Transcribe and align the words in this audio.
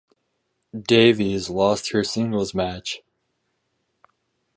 Davies 0.75 1.47
lost 1.47 1.91
her 1.91 2.03
singles 2.03 2.55
match. 2.55 3.03